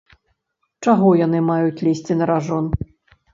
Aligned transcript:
Чаго 0.87 1.11
яны 1.25 1.41
маюць 1.51 1.83
лезці 1.89 2.17
на 2.19 2.25
ражон? 2.31 2.65